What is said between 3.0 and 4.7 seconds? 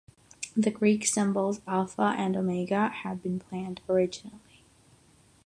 been planned originally.